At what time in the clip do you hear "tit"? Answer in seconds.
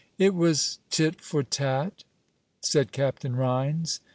0.89-1.21